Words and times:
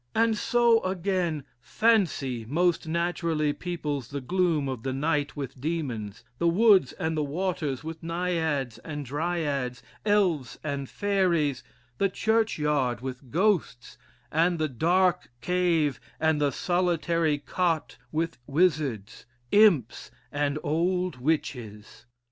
And 0.15 0.35
so 0.35 0.81
again, 0.83 1.43
fancy 1.59 2.43
most 2.43 2.87
naturally 2.87 3.53
peoples 3.53 4.07
the 4.07 4.19
gloom 4.19 4.67
of 4.67 4.81
the 4.81 4.93
night 4.93 5.35
with 5.35 5.61
demons, 5.61 6.23
the 6.39 6.47
woods 6.47 6.91
and 6.93 7.15
the 7.15 7.21
waters 7.23 7.83
with 7.83 8.01
naiads 8.01 8.79
and 8.79 9.05
dryads, 9.05 9.83
elves 10.03 10.57
and 10.63 10.89
fairies, 10.89 11.63
the 11.99 12.09
church 12.09 12.57
yard 12.57 13.01
with 13.01 13.29
ghosts, 13.29 13.95
and 14.31 14.57
the 14.57 14.67
dark 14.67 15.29
cave 15.39 15.99
and 16.19 16.41
the 16.41 16.51
solitary 16.51 17.37
cot 17.37 17.97
with 18.11 18.39
wizards, 18.47 19.27
imps 19.51 20.09
and 20.31 20.57
old 20.63 21.17
witches. 21.17 22.07